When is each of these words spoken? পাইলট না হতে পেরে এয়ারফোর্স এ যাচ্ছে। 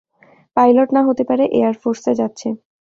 পাইলট 0.57 0.89
না 0.95 1.01
হতে 1.07 1.23
পেরে 1.29 1.43
এয়ারফোর্স 1.57 2.03
এ 2.07 2.13
যাচ্ছে। 2.19 2.47